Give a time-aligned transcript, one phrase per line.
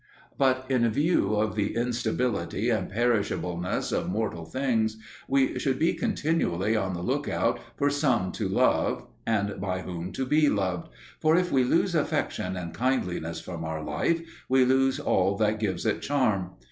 [0.35, 6.75] But in view of the instability and perishableness of mortal things, we should be continually
[6.75, 11.35] on the look out for some to love and by whom to be loved; for
[11.37, 14.19] if we lose affection and kindliness from our life,
[14.49, 16.49] we lose all that gives it charm.